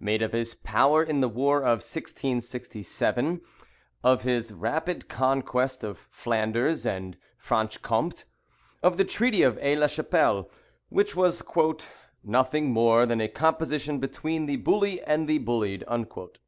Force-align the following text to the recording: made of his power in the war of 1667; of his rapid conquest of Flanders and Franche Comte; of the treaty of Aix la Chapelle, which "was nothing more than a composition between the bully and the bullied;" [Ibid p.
made 0.00 0.20
of 0.20 0.32
his 0.32 0.52
power 0.52 1.00
in 1.04 1.20
the 1.20 1.28
war 1.28 1.58
of 1.58 1.74
1667; 1.78 3.40
of 4.02 4.24
his 4.24 4.52
rapid 4.52 5.08
conquest 5.08 5.84
of 5.84 5.96
Flanders 6.10 6.84
and 6.84 7.16
Franche 7.38 7.80
Comte; 7.82 8.24
of 8.82 8.96
the 8.96 9.04
treaty 9.04 9.42
of 9.42 9.56
Aix 9.58 9.78
la 9.78 9.86
Chapelle, 9.86 10.50
which 10.88 11.14
"was 11.14 11.40
nothing 12.24 12.72
more 12.72 13.06
than 13.06 13.20
a 13.20 13.28
composition 13.28 14.00
between 14.00 14.46
the 14.46 14.56
bully 14.56 15.00
and 15.04 15.28
the 15.28 15.38
bullied;" 15.38 15.84
[Ibid 15.86 16.10
p. 16.34 16.40